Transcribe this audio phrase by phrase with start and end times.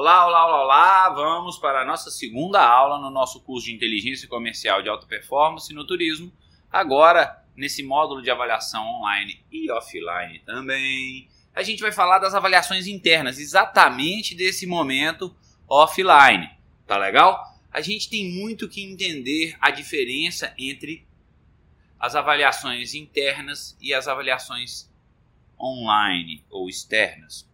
[0.00, 1.08] Olá, olá, olá, olá!
[1.08, 5.74] Vamos para a nossa segunda aula no nosso curso de Inteligência Comercial de Alta Performance
[5.74, 6.32] no Turismo.
[6.70, 12.86] Agora, nesse módulo de avaliação online e offline também, a gente vai falar das avaliações
[12.86, 15.34] internas, exatamente desse momento
[15.68, 16.48] offline.
[16.86, 17.58] Tá legal?
[17.72, 21.04] A gente tem muito que entender a diferença entre
[21.98, 24.88] as avaliações internas e as avaliações
[25.60, 27.50] online ou externas.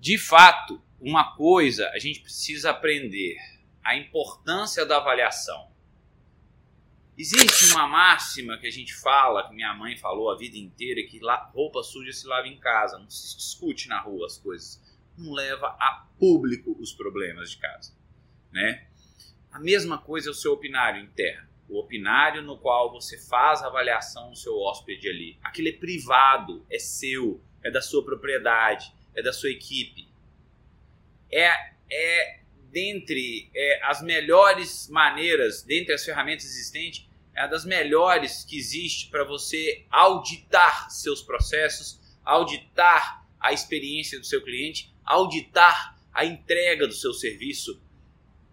[0.00, 3.36] De fato, uma coisa a gente precisa aprender:
[3.84, 5.72] a importância da avaliação.
[7.16, 11.20] Existe uma máxima que a gente fala, que minha mãe falou a vida inteira, que
[11.52, 14.82] roupa suja se lava em casa, não se discute na rua as coisas.
[15.16, 17.94] Não leva a público os problemas de casa,
[18.50, 18.88] né?
[19.52, 21.48] A mesma coisa é o seu opinário interno.
[21.68, 25.38] O opinário no qual você faz a avaliação do seu hóspede ali.
[25.40, 30.03] Aquilo é privado, é seu, é da sua propriedade, é da sua equipe
[31.34, 31.50] é,
[31.90, 38.56] é dentre é, as melhores maneiras, dentre as ferramentas existentes, é uma das melhores que
[38.56, 46.86] existe para você auditar seus processos, auditar a experiência do seu cliente, auditar a entrega
[46.86, 47.82] do seu serviço.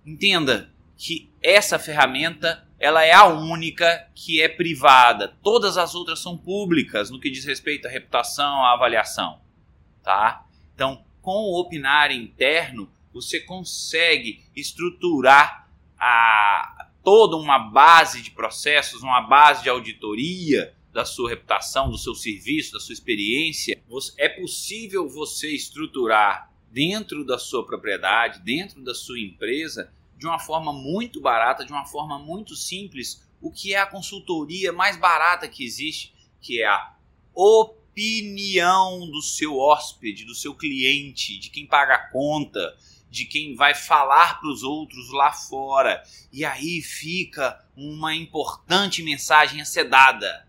[0.05, 5.37] Entenda que essa ferramenta ela é a única que é privada.
[5.43, 9.39] Todas as outras são públicas no que diz respeito à reputação, à avaliação,
[10.03, 10.47] tá?
[10.73, 19.21] Então, com o opinar interno, você consegue estruturar a, toda uma base de processos, uma
[19.21, 23.81] base de auditoria da sua reputação, do seu serviço, da sua experiência.
[24.17, 30.71] É possível você estruturar dentro da sua propriedade, dentro da sua empresa, de uma forma
[30.71, 35.63] muito barata, de uma forma muito simples, o que é a consultoria mais barata que
[35.65, 36.95] existe, que é a
[37.33, 42.75] opinião opinião do seu hóspede, do seu cliente, de quem paga a conta,
[43.09, 46.01] de quem vai falar para os outros lá fora.
[46.31, 50.47] E aí fica uma importante mensagem acedada.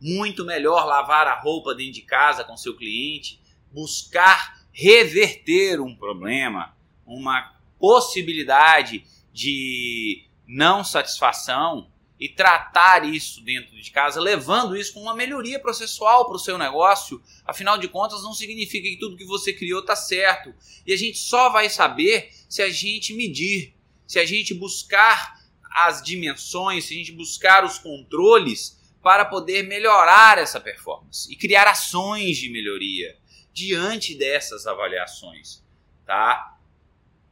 [0.00, 3.40] Muito melhor lavar a roupa dentro de casa com seu cliente,
[3.72, 6.76] buscar reverter um problema,
[7.06, 11.88] uma possibilidade de não satisfação
[12.18, 16.56] e tratar isso dentro de casa, levando isso com uma melhoria processual para o seu
[16.56, 17.20] negócio.
[17.44, 20.54] Afinal de contas, não significa que tudo que você criou está certo.
[20.86, 23.74] E a gente só vai saber se a gente medir,
[24.06, 25.40] se a gente buscar
[25.74, 31.66] as dimensões, se a gente buscar os controles para poder melhorar essa performance e criar
[31.66, 33.18] ações de melhoria
[33.52, 35.62] diante dessas avaliações,
[36.06, 36.56] tá?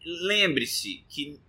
[0.04, 1.40] Lembre-se que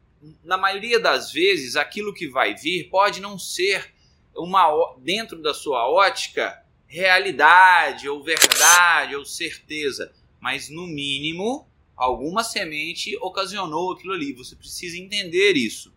[0.44, 3.94] na maioria das vezes, aquilo que vai vir pode não ser
[4.36, 13.18] uma dentro da sua ótica realidade ou verdade ou certeza, mas no mínimo alguma semente
[13.18, 14.34] ocasionou aquilo ali.
[14.34, 15.94] Você precisa entender isso.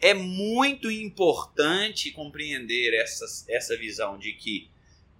[0.00, 4.70] É muito importante compreender essa, essa visão de que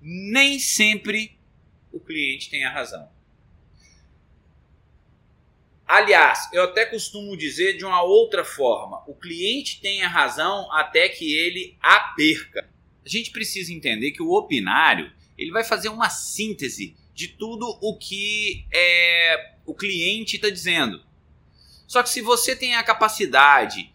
[0.00, 1.38] nem sempre
[1.90, 3.08] o cliente tem a razão.
[5.86, 11.08] Aliás, eu até costumo dizer de uma outra forma: o cliente tem a razão até
[11.08, 12.68] que ele a perca.
[13.04, 17.96] A gente precisa entender que o opinário ele vai fazer uma síntese de tudo o
[17.98, 21.02] que é, o cliente está dizendo.
[21.86, 23.92] Só que se você tem a capacidade,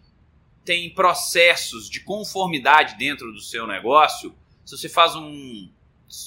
[0.64, 4.34] tem processos de conformidade dentro do seu negócio,
[4.64, 5.70] se você faz um,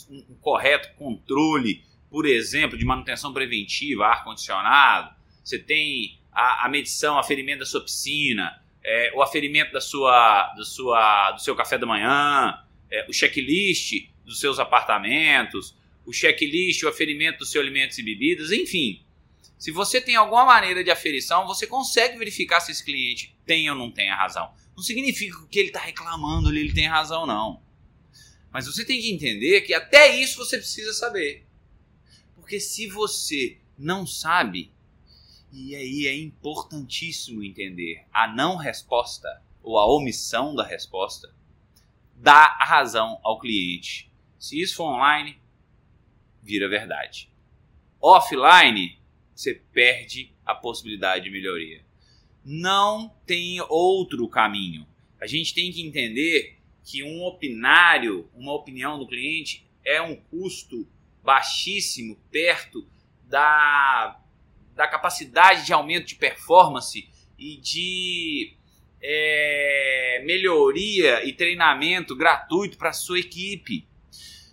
[0.09, 7.59] um correto controle, por exemplo, de manutenção preventiva, ar-condicionado, você tem a, a medição, aferimento
[7.59, 12.59] da sua piscina, é, o aferimento da sua, da sua, do seu café da manhã,
[12.89, 18.51] é, o checklist dos seus apartamentos, o checklist, o aferimento dos seus alimentos e bebidas,
[18.51, 19.03] enfim.
[19.57, 23.75] Se você tem alguma maneira de aferição, você consegue verificar se esse cliente tem ou
[23.75, 24.53] não tem a razão.
[24.75, 27.61] Não significa que ele está reclamando ali, ele tem razão, não.
[28.51, 31.45] Mas você tem que entender que até isso você precisa saber.
[32.35, 34.71] Porque se você não sabe,
[35.53, 41.31] e aí é importantíssimo entender a não resposta ou a omissão da resposta
[42.15, 44.11] dá a razão ao cliente.
[44.39, 45.39] Se isso for online,
[46.41, 47.29] vira verdade.
[48.01, 48.97] Offline,
[49.35, 51.85] você perde a possibilidade de melhoria.
[52.43, 54.87] Não tem outro caminho.
[55.21, 60.87] A gente tem que entender que um opinário, uma opinião do cliente, é um custo
[61.23, 62.87] baixíssimo perto
[63.29, 64.19] da
[64.75, 68.55] da capacidade de aumento de performance e de
[69.01, 73.87] é, melhoria e treinamento gratuito para a sua equipe.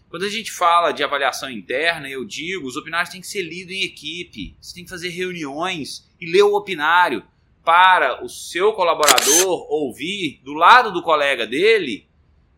[0.08, 3.72] Quando a gente fala de avaliação interna, eu digo, os opinários têm que ser lidos
[3.72, 4.56] em equipe.
[4.61, 7.25] Você tem que fazer reuniões e ler o opinário
[7.64, 12.08] para o seu colaborador ouvir do lado do colega dele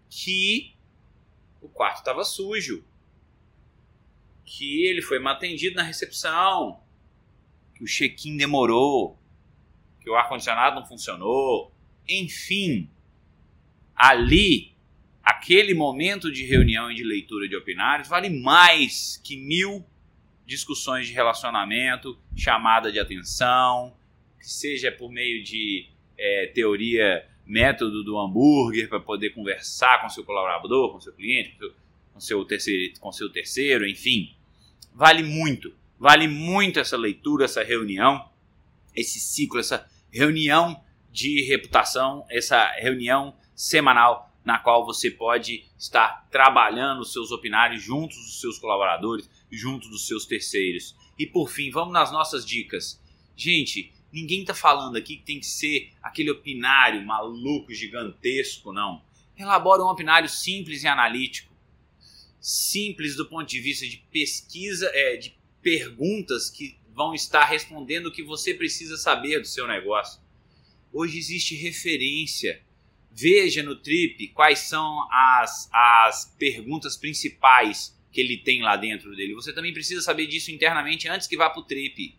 [0.08, 0.74] que
[1.60, 2.82] o quarto estava sujo,
[4.44, 6.80] que ele foi mal atendido na recepção,
[7.82, 9.18] que o check-in demorou,
[10.00, 11.72] que o ar-condicionado não funcionou,
[12.08, 12.88] enfim,
[13.94, 14.72] ali
[15.22, 19.84] aquele momento de reunião e de leitura de opinários vale mais que mil
[20.46, 23.96] discussões de relacionamento, chamada de atenção,
[24.38, 30.24] que seja por meio de é, teoria, método do hambúrguer para poder conversar com seu
[30.24, 31.74] colaborador, com seu cliente, com seu,
[32.12, 34.34] com seu, terceiro, com seu terceiro, enfim.
[34.94, 38.28] Vale muito, vale muito essa leitura, essa reunião,
[38.92, 40.82] esse ciclo, essa reunião
[41.12, 48.16] de reputação, essa reunião semanal na qual você pode estar trabalhando os seus opinários juntos
[48.16, 50.96] dos seus colaboradores, junto dos seus terceiros.
[51.16, 53.00] E por fim, vamos nas nossas dicas.
[53.36, 59.04] Gente, ninguém está falando aqui que tem que ser aquele opinário maluco, gigantesco, não.
[59.38, 61.54] Elabora um opinário simples e analítico.
[62.40, 68.12] Simples do ponto de vista de pesquisa, é, de perguntas que vão estar respondendo o
[68.12, 70.20] que você precisa saber do seu negócio.
[70.92, 72.62] Hoje existe referência
[73.14, 79.34] Veja no Trip quais são as, as perguntas principais que ele tem lá dentro dele.
[79.34, 82.16] Você também precisa saber disso internamente antes que vá para o Trip.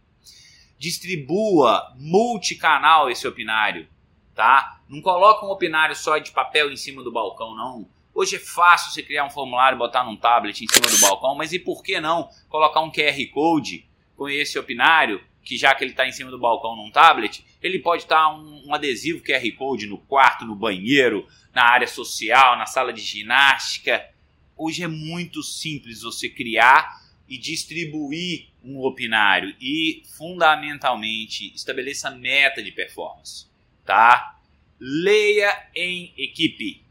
[0.78, 3.88] Distribua multicanal esse opinário,
[4.36, 4.82] tá?
[4.88, 7.88] Não coloca um opinário só de papel em cima do balcão, não.
[8.16, 11.52] Hoje é fácil você criar um formulário, botar num tablet em cima do balcão, mas
[11.52, 15.92] e por que não colocar um QR Code com esse opinário que já que ele
[15.92, 19.52] está em cima do balcão num tablet, ele pode estar tá um, um, adesivo QR
[19.58, 24.10] Code no quarto, no banheiro, na área social, na sala de ginástica.
[24.56, 32.72] Hoje é muito simples você criar e distribuir um opinário e, fundamentalmente, estabeleça meta de
[32.72, 33.48] performance,
[33.86, 34.38] tá?
[34.80, 36.83] Leia em equipe.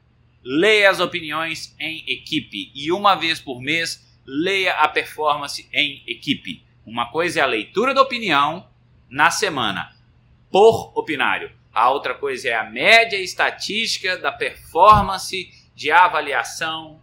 [0.44, 6.64] Leia as opiniões em equipe e uma vez por mês leia a performance em equipe.
[6.84, 8.68] Uma coisa é a leitura da opinião
[9.08, 9.94] na semana,
[10.50, 11.52] por opinário.
[11.72, 17.00] A outra coisa é a média estatística da performance de avaliação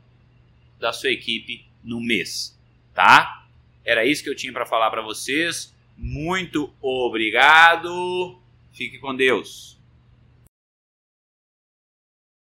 [0.80, 2.58] da sua equipe no mês,
[2.94, 3.48] tá?
[3.84, 5.74] Era isso que eu tinha para falar para vocês.
[5.98, 8.40] Muito obrigado.
[8.72, 9.79] Fique com Deus.